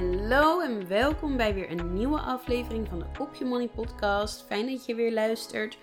[0.00, 4.44] Hallo en welkom bij weer een nieuwe aflevering van de Op Je Money podcast.
[4.46, 5.78] Fijn dat je weer luistert.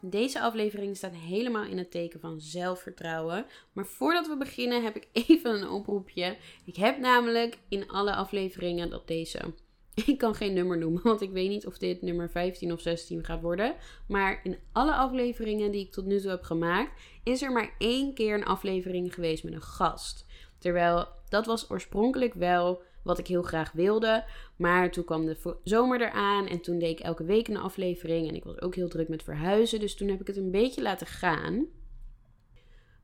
[0.00, 3.46] Deze aflevering staat helemaal in het teken van zelfvertrouwen.
[3.72, 6.36] Maar voordat we beginnen heb ik even een oproepje.
[6.64, 9.40] Ik heb namelijk in alle afleveringen dat deze.
[10.06, 13.24] Ik kan geen nummer noemen, want ik weet niet of dit nummer 15 of 16
[13.24, 13.74] gaat worden.
[14.08, 18.14] Maar in alle afleveringen die ik tot nu toe heb gemaakt, is er maar één
[18.14, 20.26] keer een aflevering geweest met een gast.
[20.58, 24.24] Terwijl dat was oorspronkelijk wel wat ik heel graag wilde.
[24.56, 28.28] Maar toen kwam de zomer eraan en toen deed ik elke week een aflevering.
[28.28, 30.82] En ik was ook heel druk met verhuizen, dus toen heb ik het een beetje
[30.82, 31.66] laten gaan.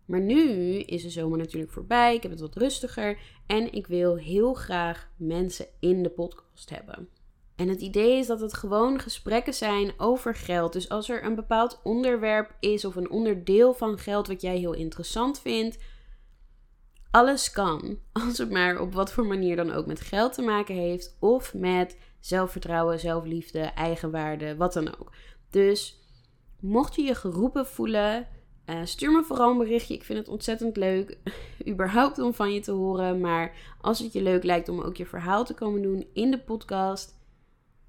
[0.05, 2.15] Maar nu is de zomer natuurlijk voorbij.
[2.15, 3.19] Ik heb het wat rustiger.
[3.47, 7.09] En ik wil heel graag mensen in de podcast hebben.
[7.57, 10.73] En het idee is dat het gewoon gesprekken zijn over geld.
[10.73, 14.75] Dus als er een bepaald onderwerp is of een onderdeel van geld wat jij heel
[14.75, 15.79] interessant vindt,
[17.11, 20.75] alles kan, als het maar op wat voor manier dan ook met geld te maken
[20.75, 25.12] heeft of met zelfvertrouwen, zelfliefde, eigenwaarde, wat dan ook.
[25.51, 25.98] Dus
[26.61, 28.27] mocht je je geroepen voelen,
[28.67, 29.95] uh, stuur me vooral een berichtje.
[29.95, 31.19] Ik vind het ontzettend leuk,
[31.69, 33.20] überhaupt om van je te horen.
[33.20, 36.40] Maar als het je leuk lijkt om ook je verhaal te komen doen in de
[36.40, 37.19] podcast,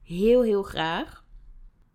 [0.03, 1.23] heel heel graag.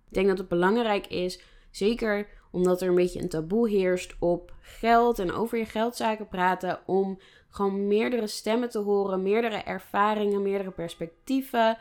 [0.09, 4.53] Ik denk dat het belangrijk is, zeker omdat er een beetje een taboe heerst op
[4.61, 6.79] geld en over je geldzaken praten.
[6.87, 7.19] Om
[7.51, 11.79] gewoon meerdere stemmen te horen, meerdere ervaringen, meerdere perspectieven.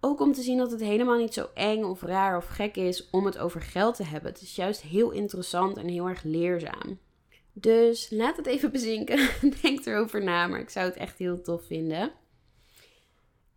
[0.00, 3.10] Ook om te zien dat het helemaal niet zo eng of raar of gek is
[3.10, 4.32] om het over geld te hebben.
[4.32, 6.98] Het is juist heel interessant en heel erg leerzaam.
[7.52, 9.28] Dus laat het even bezinken.
[9.62, 12.12] Denk erover na, maar ik zou het echt heel tof vinden.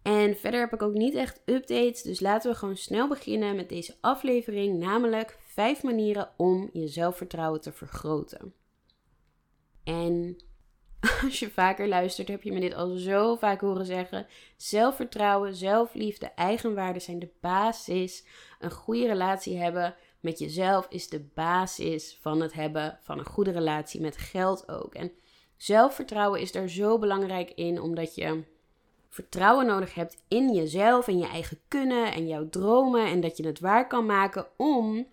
[0.01, 3.69] En verder heb ik ook niet echt updates, dus laten we gewoon snel beginnen met
[3.69, 8.53] deze aflevering, namelijk 5 manieren om je zelfvertrouwen te vergroten.
[9.83, 10.37] En
[11.23, 14.27] als je vaker luistert, heb je me dit al zo vaak horen zeggen.
[14.57, 18.25] Zelfvertrouwen, zelfliefde, eigenwaarde zijn de basis.
[18.59, 23.51] Een goede relatie hebben met jezelf is de basis van het hebben van een goede
[23.51, 24.95] relatie met geld ook.
[24.95, 25.11] En
[25.55, 28.43] zelfvertrouwen is daar zo belangrijk in, omdat je
[29.09, 33.45] vertrouwen nodig hebt in jezelf en je eigen kunnen en jouw dromen en dat je
[33.45, 35.07] het waar kan maken om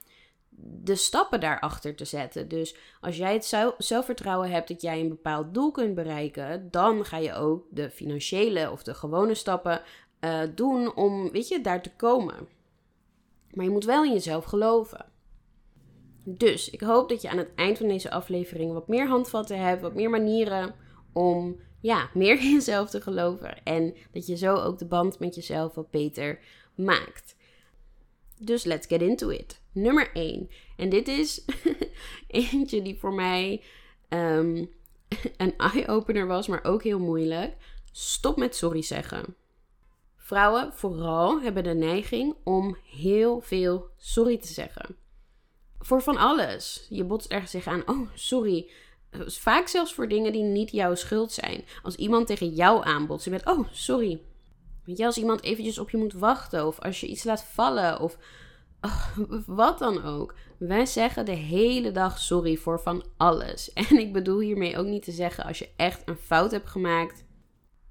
[0.57, 2.49] de stappen daarachter te zetten.
[2.49, 7.17] Dus als jij het zelfvertrouwen hebt dat jij een bepaald doel kunt bereiken, dan ga
[7.17, 9.83] je ook de financiële of de gewone stappen
[10.21, 12.49] uh, doen om, weet je, daar te komen.
[13.51, 15.07] Maar je moet wel in jezelf geloven.
[16.25, 19.83] Dus ik hoop dat je aan het eind van deze aflevering wat meer handvatten hebt,
[19.83, 20.75] wat meer manieren
[21.13, 23.63] om ja, meer in jezelf te geloven.
[23.63, 26.39] En dat je zo ook de band met jezelf wat beter
[26.75, 27.37] maakt.
[28.39, 29.63] Dus let's get into it.
[29.75, 30.51] Nummer 1.
[30.77, 31.45] En dit is
[32.27, 33.63] eentje die voor mij
[34.09, 34.71] um,
[35.37, 37.57] een eye-opener was, maar ook heel moeilijk.
[37.93, 39.37] Stop met sorry zeggen.
[40.17, 44.97] Vrouwen vooral hebben de neiging om heel veel sorry te zeggen.
[45.79, 46.87] Voor van alles.
[46.89, 47.83] Je botst ergens zich aan.
[47.87, 48.71] Oh, sorry.
[49.27, 51.65] Vaak zelfs voor dingen die niet jouw schuld zijn.
[51.83, 54.23] Als iemand tegen jou aanbotst, je bent, oh, sorry.
[54.85, 58.01] Weet je, als iemand eventjes op je moet wachten, of als je iets laat vallen,
[58.01, 58.19] of
[59.47, 60.35] wat dan ook.
[60.59, 63.73] Wij zeggen de hele dag sorry voor van alles.
[63.73, 67.25] En ik bedoel hiermee ook niet te zeggen als je echt een fout hebt gemaakt.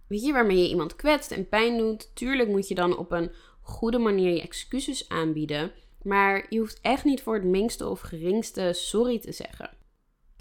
[0.08, 2.16] Weet je, waarmee je iemand kwetst en pijn doet.
[2.16, 3.32] Tuurlijk moet je dan op een
[3.62, 5.72] goede manier je excuses aanbieden.
[6.02, 9.70] Maar je hoeft echt niet voor het minste of geringste sorry te zeggen.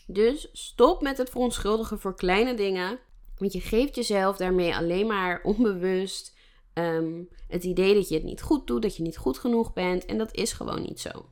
[0.07, 2.99] Dus stop met het verontschuldigen voor kleine dingen.
[3.37, 6.37] Want je geeft jezelf daarmee alleen maar onbewust
[6.75, 10.07] um, het idee dat je het niet goed doet, dat je niet goed genoeg bent.
[10.07, 11.27] En dat is gewoon niet zo.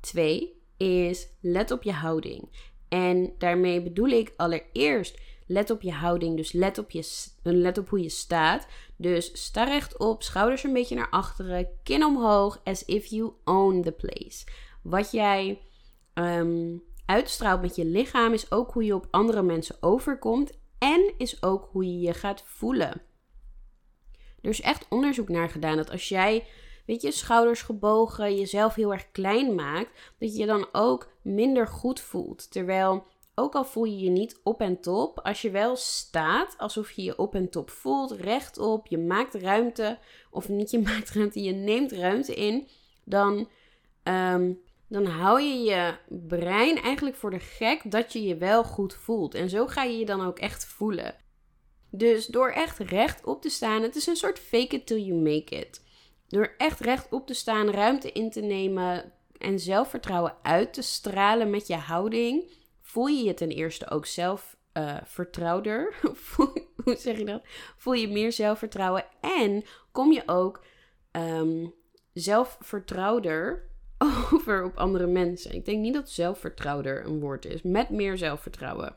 [0.00, 2.68] Twee is let op je houding.
[2.88, 6.36] En daarmee bedoel ik allereerst let op je houding.
[6.36, 7.04] Dus let op, je,
[7.42, 8.66] let op hoe je staat.
[8.96, 13.92] Dus sta rechtop, schouders een beetje naar achteren, kin omhoog, as if you own the
[13.92, 14.46] place.
[14.82, 15.60] Wat jij
[16.14, 21.42] um, uitstraalt met je lichaam is ook hoe je op andere mensen overkomt en is
[21.42, 23.02] ook hoe je je gaat voelen.
[24.42, 26.44] Er is echt onderzoek naar gedaan dat als jij,
[26.86, 31.66] weet je, schouders gebogen, jezelf heel erg klein maakt, dat je je dan ook minder
[31.66, 32.52] goed voelt.
[32.52, 36.90] Terwijl, ook al voel je je niet op en top, als je wel staat alsof
[36.90, 39.98] je je op en top voelt, rechtop, je maakt ruimte,
[40.30, 42.68] of niet je maakt ruimte, je neemt ruimte in,
[43.04, 43.48] dan
[44.04, 44.60] um,
[44.90, 49.34] dan hou je je brein eigenlijk voor de gek dat je je wel goed voelt.
[49.34, 51.14] En zo ga je je dan ook echt voelen.
[51.90, 55.18] Dus door echt recht op te staan, het is een soort fake it till you
[55.18, 55.84] make it.
[56.28, 61.50] Door echt recht op te staan, ruimte in te nemen en zelfvertrouwen uit te stralen
[61.50, 62.50] met je houding,
[62.80, 64.58] voel je je ten eerste ook zelf
[65.04, 65.94] vertrouwder.
[66.84, 67.42] Hoe zeg je dat?
[67.76, 70.64] Voel je meer zelfvertrouwen en kom je ook
[71.12, 71.74] um,
[72.12, 73.68] zelfvertrouwder
[74.32, 75.54] over op andere mensen.
[75.54, 77.62] Ik denk niet dat zelfvertrouwder een woord is.
[77.62, 78.96] Met meer zelfvertrouwen.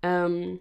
[0.00, 0.60] Um,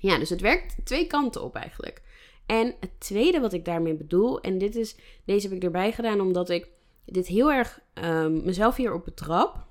[0.00, 2.02] ja, dus het werkt twee kanten op eigenlijk.
[2.46, 6.20] En het tweede wat ik daarmee bedoel, en dit is, deze heb ik erbij gedaan
[6.20, 6.68] omdat ik
[7.04, 9.66] dit heel erg um, mezelf hier betrap,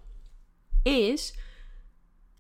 [0.84, 1.36] is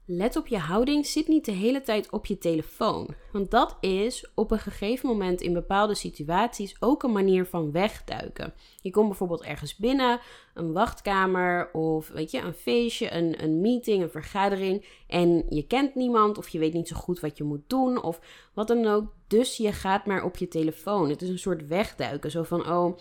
[0.10, 3.08] Let op je houding, zit niet de hele tijd op je telefoon.
[3.32, 8.54] Want dat is op een gegeven moment in bepaalde situaties ook een manier van wegduiken.
[8.82, 10.20] Je komt bijvoorbeeld ergens binnen,
[10.54, 14.86] een wachtkamer of weet je, een feestje, een, een meeting, een vergadering.
[15.08, 18.20] En je kent niemand of je weet niet zo goed wat je moet doen of
[18.54, 19.14] wat dan ook.
[19.28, 21.10] Dus je gaat maar op je telefoon.
[21.10, 22.32] Het is een soort wegduiken.
[22.32, 22.98] Zo van, oh,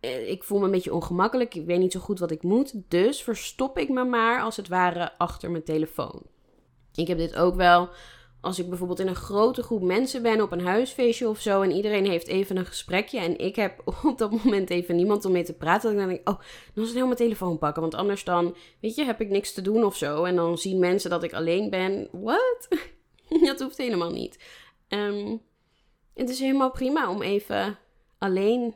[0.00, 1.54] ik voel me een beetje ongemakkelijk.
[1.54, 2.74] Ik weet niet zo goed wat ik moet.
[2.88, 6.22] Dus verstop ik me maar als het ware achter mijn telefoon.
[6.94, 7.88] Ik heb dit ook wel
[8.46, 11.70] als ik bijvoorbeeld in een grote groep mensen ben op een huisfeestje of zo en
[11.70, 15.44] iedereen heeft even een gesprekje en ik heb op dat moment even niemand om mee
[15.44, 16.38] te praten, dan denk ik, oh,
[16.74, 19.62] dan het heel mijn telefoon pakken, want anders dan, weet je, heb ik niks te
[19.62, 22.08] doen of zo en dan zien mensen dat ik alleen ben.
[22.12, 22.68] Wat?
[23.46, 24.38] dat hoeft helemaal niet.
[24.88, 25.42] Um,
[26.14, 27.78] het is helemaal prima om even
[28.18, 28.74] alleen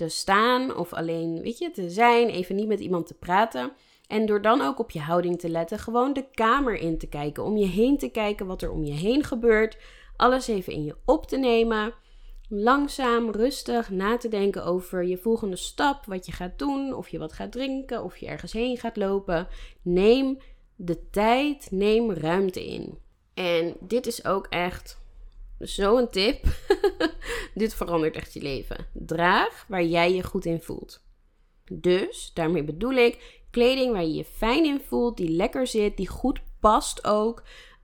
[0.00, 3.72] te staan of alleen, weet je, te zijn, even niet met iemand te praten.
[4.06, 7.44] En door dan ook op je houding te letten, gewoon de kamer in te kijken,
[7.44, 9.78] om je heen te kijken wat er om je heen gebeurt,
[10.16, 11.94] alles even in je op te nemen.
[12.48, 17.18] Langzaam, rustig na te denken over je volgende stap, wat je gaat doen, of je
[17.18, 19.48] wat gaat drinken, of je ergens heen gaat lopen.
[19.82, 20.38] Neem
[20.76, 22.98] de tijd, neem ruimte in.
[23.34, 24.99] En dit is ook echt
[25.60, 26.44] zo'n tip.
[27.54, 28.86] Dit verandert echt je leven.
[28.92, 31.02] Draag waar jij je goed in voelt.
[31.72, 36.08] Dus daarmee bedoel ik kleding waar je je fijn in voelt, die lekker zit, die
[36.08, 37.42] goed past ook.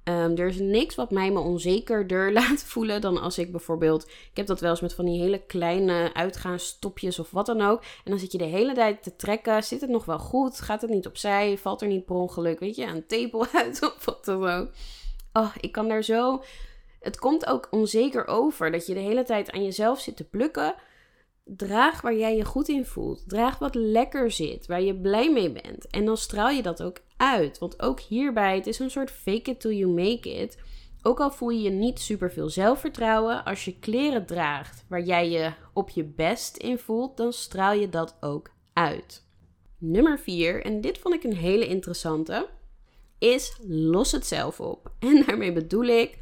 [0.08, 4.06] Um, er is niks wat mij me onzekerder laat voelen dan als ik bijvoorbeeld.
[4.06, 7.81] Ik heb dat wel eens met van die hele kleine uitgaansstopjes of wat dan ook.
[7.81, 9.64] En dan zit je de hele tijd te trekken.
[9.64, 10.61] Zit het nog wel goed?
[10.61, 11.58] Gaat het niet opzij?
[11.58, 12.58] Valt er niet per ongeluk?
[12.58, 14.69] Weet je, een tepel uit of wat dan ook?
[15.32, 16.43] Oh, ik kan daar zo
[17.06, 20.75] het komt ook onzeker over dat je de hele tijd aan jezelf zit te plukken.
[21.44, 23.29] Draag waar jij je goed in voelt.
[23.29, 25.87] Draag wat lekker zit, waar je blij mee bent.
[25.87, 27.58] En dan straal je dat ook uit.
[27.58, 30.58] Want ook hierbij, het is een soort fake it till you make it.
[31.03, 35.30] Ook al voel je je niet super veel zelfvertrouwen, als je kleren draagt waar jij
[35.30, 39.26] je op je best in voelt, dan straal je dat ook uit.
[39.78, 42.49] Nummer 4, en dit vond ik een hele interessante,
[43.19, 44.92] is los het zelf op.
[44.99, 46.19] En daarmee bedoel ik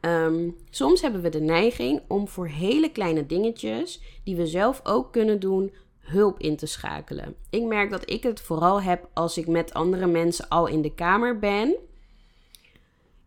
[0.00, 5.12] Um, soms hebben we de neiging om voor hele kleine dingetjes, die we zelf ook
[5.12, 7.34] kunnen doen, hulp in te schakelen.
[7.50, 10.94] Ik merk dat ik het vooral heb als ik met andere mensen al in de
[10.94, 11.76] kamer ben.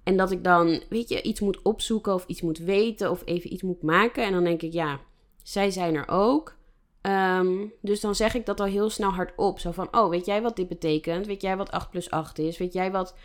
[0.04, 3.54] En dat ik dan, weet je, iets moet opzoeken of iets moet weten of even
[3.54, 4.25] iets moet maken.
[4.25, 5.00] En dan denk ik, ja,
[5.44, 6.60] zij zijn er ook.
[7.01, 9.60] Um, dus dan zeg ik dat al heel snel hardop.
[9.60, 11.25] Zo van, oh, weet jij wat dit betekent?
[11.25, 12.58] Weet jij wat 8 plus 8 is?
[12.58, 13.16] Weet jij wat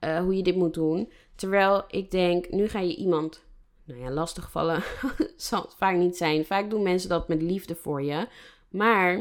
[0.00, 1.12] uh, hoe je dit moet doen.
[1.36, 3.44] Terwijl ik denk, nu ga je iemand,
[3.84, 4.82] nou ja, lastigvallen
[5.36, 6.44] zal het vaak niet zijn.
[6.44, 8.28] Vaak doen mensen dat met liefde voor je.
[8.68, 9.18] Maar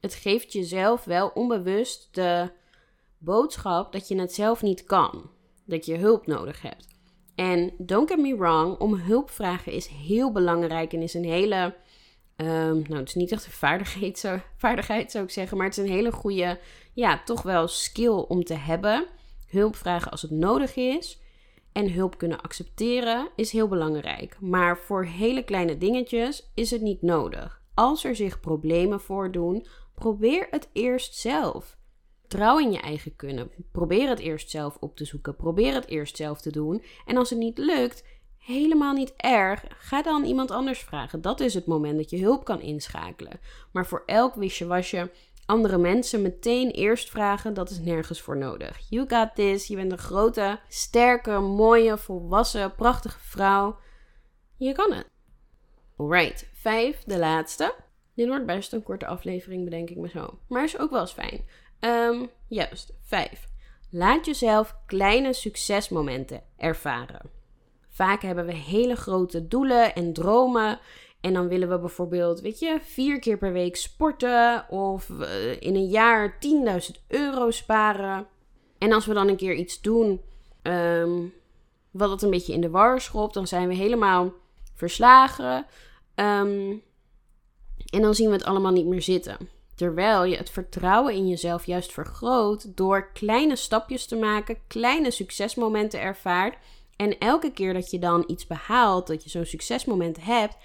[0.00, 2.50] het geeft jezelf wel onbewust de
[3.18, 5.30] boodschap dat je het zelf niet kan.
[5.64, 6.86] Dat je hulp nodig hebt.
[7.34, 11.74] En don't get me wrong, om hulp vragen is heel belangrijk en is een hele.
[12.36, 15.78] Um, nou, het is niet echt een vaardigheid, zo, vaardigheid zou ik zeggen, maar het
[15.78, 16.58] is een hele goede,
[16.92, 19.06] ja, toch wel skill om te hebben
[19.46, 21.21] hulp vragen als het nodig is
[21.72, 24.36] en hulp kunnen accepteren is heel belangrijk.
[24.40, 27.62] Maar voor hele kleine dingetjes is het niet nodig.
[27.74, 31.76] Als er zich problemen voordoen, probeer het eerst zelf.
[32.26, 33.50] Trouw in je eigen kunnen.
[33.72, 35.36] Probeer het eerst zelf op te zoeken.
[35.36, 36.82] Probeer het eerst zelf te doen.
[37.06, 38.04] En als het niet lukt,
[38.38, 39.64] helemaal niet erg.
[39.68, 41.20] Ga dan iemand anders vragen.
[41.20, 43.40] Dat is het moment dat je hulp kan inschakelen.
[43.72, 45.10] Maar voor elk wisje wasje
[45.46, 48.78] andere mensen meteen eerst vragen, dat is nergens voor nodig.
[48.88, 49.66] You got this.
[49.66, 53.78] Je bent een grote, sterke, mooie, volwassen, prachtige vrouw.
[54.56, 55.10] Je kan het.
[55.96, 57.74] Alright, vijf, de laatste.
[58.14, 60.38] Dit wordt best een korte aflevering, bedenk ik me zo.
[60.48, 61.44] Maar is ook wel eens fijn.
[61.80, 63.48] Um, juist, vijf.
[63.90, 67.30] Laat jezelf kleine succesmomenten ervaren.
[67.88, 70.78] Vaak hebben we hele grote doelen en dromen.
[71.22, 74.66] En dan willen we bijvoorbeeld, weet je, vier keer per week sporten.
[74.68, 76.38] Of uh, in een jaar
[76.90, 78.26] 10.000 euro sparen.
[78.78, 80.20] En als we dan een keer iets doen
[80.62, 81.32] um,
[81.90, 84.32] wat het een beetje in de war schopt, dan zijn we helemaal
[84.74, 85.66] verslagen.
[86.14, 86.82] Um,
[87.90, 89.36] en dan zien we het allemaal niet meer zitten.
[89.74, 96.00] Terwijl je het vertrouwen in jezelf juist vergroot door kleine stapjes te maken, kleine succesmomenten
[96.00, 96.56] ervaart.
[96.96, 100.56] En elke keer dat je dan iets behaalt, dat je zo'n succesmoment hebt,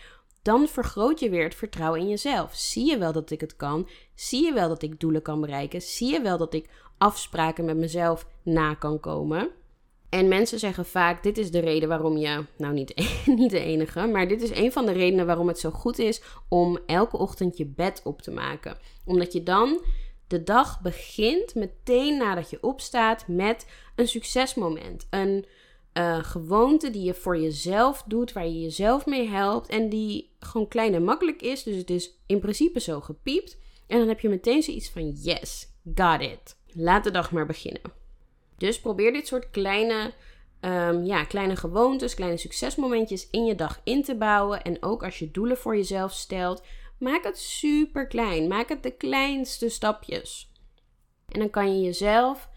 [0.47, 2.55] dan vergroot je weer het vertrouwen in jezelf.
[2.55, 3.89] Zie je wel dat ik het kan?
[4.15, 5.81] Zie je wel dat ik doelen kan bereiken?
[5.81, 9.49] Zie je wel dat ik afspraken met mezelf na kan komen?
[10.09, 12.87] En mensen zeggen vaak: dit is de reden waarom je, nou niet,
[13.51, 16.79] de enige, maar dit is een van de redenen waarom het zo goed is om
[16.85, 18.77] elke ochtend je bed op te maken.
[19.05, 19.81] Omdat je dan
[20.27, 25.07] de dag begint meteen nadat je opstaat met een succesmoment.
[25.09, 25.45] Een
[25.97, 30.67] uh, gewoonte die je voor jezelf doet, waar je jezelf mee helpt en die gewoon
[30.67, 31.63] klein en makkelijk is.
[31.63, 33.57] Dus het is in principe zo gepiept.
[33.87, 36.57] En dan heb je meteen zoiets van: yes, got it.
[36.73, 37.81] Laat de dag maar beginnen.
[38.57, 40.13] Dus probeer dit soort kleine,
[40.61, 44.61] um, ja, kleine gewoontes, kleine succesmomentjes in je dag in te bouwen.
[44.61, 46.63] En ook als je doelen voor jezelf stelt,
[46.99, 48.47] maak het super klein.
[48.47, 50.51] Maak het de kleinste stapjes.
[51.27, 52.49] En dan kan je jezelf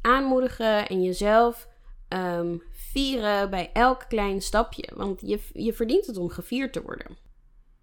[0.00, 1.67] aanmoedigen en jezelf
[2.08, 4.88] um, vieren bij elk klein stapje.
[4.94, 7.16] Want je, je verdient het om gevierd te worden.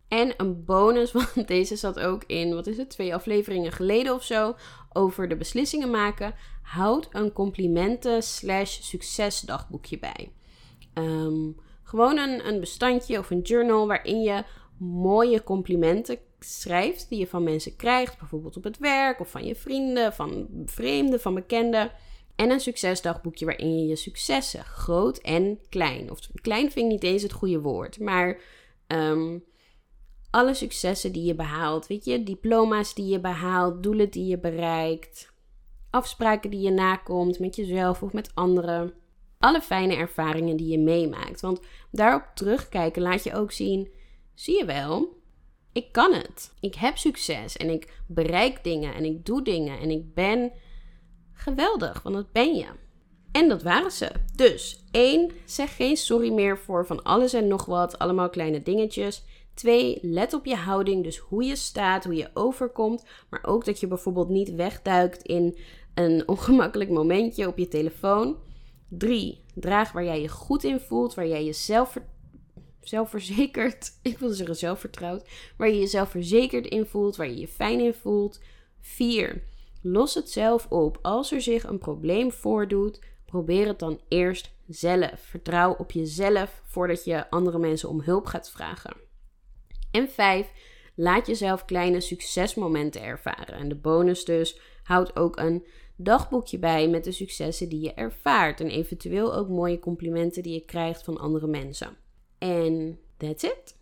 [0.08, 4.24] En een bonus, want deze zat ook in, wat is het, twee afleveringen geleden of
[4.24, 4.55] zo,
[4.94, 6.34] over de beslissingen maken.
[6.62, 10.32] Houd een complimenten slash succesdagboekje bij.
[10.94, 11.51] Ehm,
[11.84, 14.44] gewoon een, een bestandje of een journal waarin je
[14.77, 19.55] mooie complimenten schrijft die je van mensen krijgt, bijvoorbeeld op het werk of van je
[19.55, 21.91] vrienden, van vreemden, van bekenden.
[22.36, 27.04] En een succesdagboekje waarin je je successen, groot en klein, of klein vind ik niet
[27.04, 28.42] eens het goede woord, maar
[28.88, 29.44] um,
[30.36, 31.88] alle successen die je behaalt.
[31.88, 35.34] Weet je, diploma's die je behaalt, doelen die je bereikt,
[35.89, 38.94] afspraken die je nakomt met jezelf of met anderen.
[39.39, 41.42] Alle fijne ervaringen die je meemaakt.
[41.42, 41.60] Want
[41.92, 43.89] daarop terugkijken laat je ook zien:
[44.34, 45.22] zie je wel,
[45.72, 46.54] ik kan het.
[46.60, 50.51] Ik heb succes en ik bereik dingen en ik doe dingen en ik ben
[51.36, 52.65] geweldig, want dat ben je.
[53.32, 54.12] En dat waren ze.
[54.36, 59.24] Dus één, zeg geen sorry meer voor van alles en nog wat, allemaal kleine dingetjes.
[59.54, 63.80] Twee, let op je houding, dus hoe je staat, hoe je overkomt, maar ook dat
[63.80, 65.58] je bijvoorbeeld niet wegduikt in
[65.94, 68.38] een ongemakkelijk momentje op je telefoon.
[68.89, 71.98] Drie, draag waar jij je goed in voelt, waar jij jezelf
[72.82, 75.27] zelfverzekerd, ik wilde zeggen zelfvertrouwd,
[75.58, 78.39] waar je jezelf verzekerd in voelt, waar je je fijn in voelt.
[78.82, 79.44] Vier,
[79.86, 81.00] los het zelf op.
[81.01, 85.20] Als er zich een probleem voordoet, probeer het dan eerst zelf.
[85.20, 88.98] Vertrouw op jezelf voordat je andere mensen om hulp gaat vragen.
[89.92, 90.51] En vijf,
[90.96, 93.56] laat jezelf kleine succesmomenten ervaren.
[93.56, 95.65] En de bonus dus, houd ook een
[95.96, 98.60] dagboekje bij met de successen die je ervaart.
[98.60, 101.98] En eventueel ook mooie complimenten die je krijgt van andere mensen.
[102.38, 103.75] En that's it.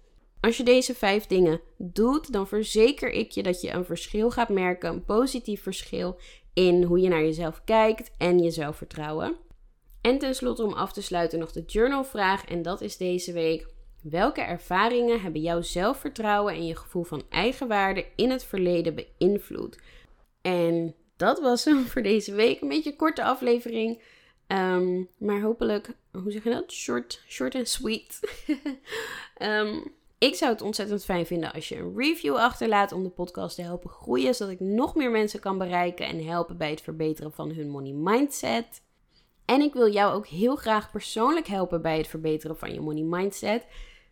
[0.44, 4.50] Als je deze vijf dingen doet, dan verzeker ik je dat je een verschil gaat
[4.50, 6.20] merken, een positief verschil
[6.54, 9.36] in hoe je naar jezelf kijkt en je zelfvertrouwen.
[10.02, 13.68] En tenslotte om af te sluiten nog de journalvraag en dat is deze week:
[14.02, 19.80] Welke ervaringen hebben jouw zelfvertrouwen en je gevoel van eigenwaarde in het verleden beïnvloed?
[20.42, 22.62] En dat was hem voor deze week.
[22.62, 24.02] Een beetje een korte aflevering.
[24.48, 26.72] Um, maar hopelijk, hoe zeg je dat?
[26.72, 28.20] Short, short and sweet.
[29.42, 29.84] um,
[30.24, 33.62] ik zou het ontzettend fijn vinden als je een review achterlaat om de podcast te
[33.62, 37.52] helpen groeien, zodat ik nog meer mensen kan bereiken en helpen bij het verbeteren van
[37.52, 38.82] hun money mindset.
[39.46, 43.04] En ik wil jou ook heel graag persoonlijk helpen bij het verbeteren van je money
[43.04, 43.66] mindset.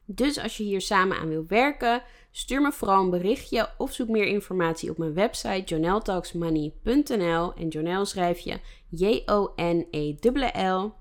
[0.06, 4.10] Dus als je hier samen aan wil werken, stuur me vooral een berichtje of zoek
[4.10, 11.01] meer informatie op mijn website joneltalksmoney.nl en Jonel schrijf je J-O-N-E-L-L.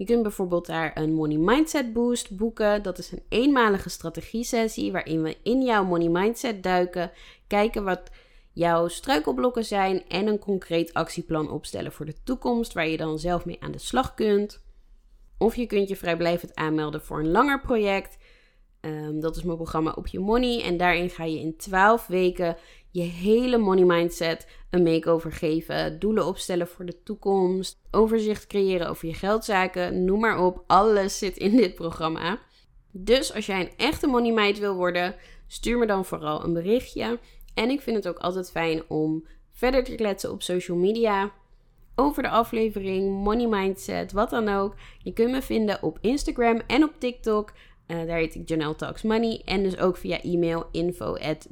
[0.00, 2.82] Je kunt bijvoorbeeld daar een Money Mindset Boost boeken.
[2.82, 7.10] Dat is een eenmalige strategie-sessie waarin we in jouw Money Mindset duiken,
[7.46, 8.02] kijken wat
[8.52, 13.44] jouw struikelblokken zijn en een concreet actieplan opstellen voor de toekomst waar je dan zelf
[13.44, 14.62] mee aan de slag kunt.
[15.38, 18.18] Of je kunt je vrijblijvend aanmelden voor een langer project.
[18.80, 20.62] Ehm, dat is mijn programma Op Je Money.
[20.62, 22.56] En daarin ga je in 12 weken
[22.90, 29.08] je hele money mindset een makeover geven, doelen opstellen voor de toekomst, overzicht creëren over
[29.08, 30.64] je geldzaken, noem maar op.
[30.66, 32.38] Alles zit in dit programma.
[32.92, 35.14] Dus als jij een echte money mind wil worden,
[35.46, 37.18] stuur me dan vooral een berichtje.
[37.54, 41.32] En ik vind het ook altijd fijn om verder te kletsen op social media
[42.00, 44.74] over de aflevering, money mindset, wat dan ook.
[44.98, 47.52] Je kunt me vinden op Instagram en op TikTok.
[47.90, 49.42] Uh, daar heet ik Janelle Talks Money.
[49.44, 51.46] En dus ook via e-mail info at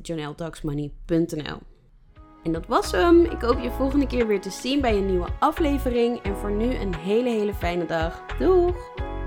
[2.43, 3.25] En dat was hem.
[3.25, 6.23] Ik hoop je volgende keer weer te zien bij een nieuwe aflevering.
[6.23, 8.27] En voor nu een hele hele fijne dag.
[8.39, 9.18] Doeg!